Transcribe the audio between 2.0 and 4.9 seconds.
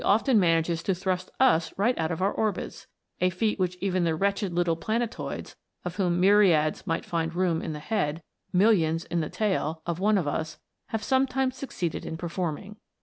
of our orbits a feat which even the wretched little